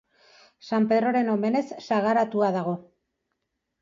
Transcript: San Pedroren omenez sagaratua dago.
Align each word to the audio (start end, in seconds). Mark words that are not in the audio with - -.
San 0.69 0.87
Pedroren 0.93 1.29
omenez 1.35 1.63
sagaratua 1.89 2.51
dago. 2.57 2.77